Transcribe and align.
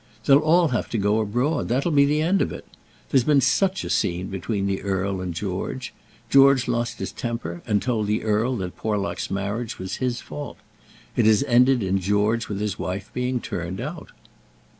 They'll 0.25 0.39
all 0.39 0.69
have 0.69 0.89
to 0.89 0.97
go 0.97 1.19
abroad, 1.19 1.69
that'll 1.69 1.91
be 1.91 2.05
the 2.05 2.23
end 2.23 2.41
of 2.41 2.51
it. 2.51 2.65
There's 3.11 3.23
been 3.23 3.39
such 3.39 3.83
a 3.83 3.89
scene 3.91 4.29
between 4.29 4.65
the 4.65 4.81
earl 4.81 5.21
and 5.21 5.31
George. 5.31 5.93
George 6.27 6.67
lost 6.67 6.97
his 6.97 7.11
temper 7.11 7.61
and 7.67 7.83
told 7.83 8.07
the 8.07 8.23
earl 8.23 8.55
that 8.57 8.75
Porlock's 8.75 9.29
marriage 9.29 9.77
was 9.77 9.97
his 9.97 10.19
fault. 10.19 10.57
It 11.15 11.27
has 11.27 11.43
ended 11.43 11.83
in 11.83 11.99
George 11.99 12.49
with 12.49 12.59
his 12.59 12.79
wife 12.79 13.11
being 13.13 13.39
turned 13.41 13.79
out." 13.79 14.09